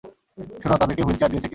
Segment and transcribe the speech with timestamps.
[0.61, 1.49] শুনো, তাদেরকে হুইলচেয়ার দিয়েছে কে?